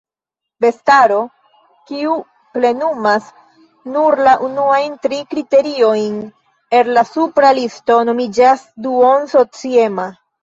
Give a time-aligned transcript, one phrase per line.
[0.63, 1.17] Bestaro,
[1.89, 2.13] kiu
[2.55, 3.27] plenumas
[3.97, 6.17] nur la unuajn tri kriteriojn
[6.79, 10.07] el la supra listo, nomiĝas duon-sociema.